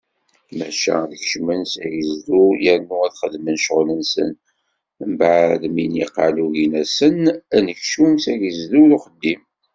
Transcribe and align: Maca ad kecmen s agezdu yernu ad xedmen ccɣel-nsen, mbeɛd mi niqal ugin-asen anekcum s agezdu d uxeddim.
Maca 0.57 0.95
ad 1.05 1.13
kecmen 1.21 1.61
s 1.71 1.73
agezdu 1.85 2.43
yernu 2.63 2.95
ad 3.05 3.13
xedmen 3.19 3.57
ccɣel-nsen, 3.61 4.29
mbeɛd 5.11 5.61
mi 5.75 5.85
niqal 5.93 6.35
ugin-asen 6.45 7.19
anekcum 7.55 8.13
s 8.23 8.25
agezdu 8.33 8.81
d 8.89 8.91
uxeddim. 8.97 9.41